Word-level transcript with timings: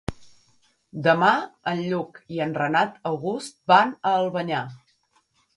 Demà 1.07 1.29
en 1.73 1.83
Lluc 1.91 2.17
i 2.37 2.41
en 2.47 2.57
Renat 2.63 2.97
August 3.13 3.61
van 3.73 3.97
a 4.13 4.19
Albanyà. 4.23 4.65